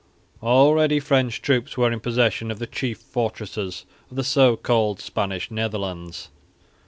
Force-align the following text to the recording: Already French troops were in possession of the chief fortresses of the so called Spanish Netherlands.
Already 0.41 0.99
French 0.99 1.43
troops 1.43 1.77
were 1.77 1.91
in 1.91 1.99
possession 1.99 2.49
of 2.49 2.57
the 2.57 2.65
chief 2.65 2.97
fortresses 2.97 3.85
of 4.09 4.15
the 4.15 4.23
so 4.23 4.55
called 4.57 4.99
Spanish 4.99 5.51
Netherlands. 5.51 6.29